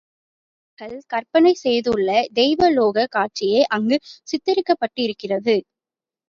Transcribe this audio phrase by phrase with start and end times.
[0.79, 2.07] ஜைனர்கள் கற்பனை செய்துள்ள
[2.33, 3.99] தெய்வ லோகக் காட்சியே அங்கு
[4.31, 5.55] சித்திரிக்கப்பட்டிருக்கிறது.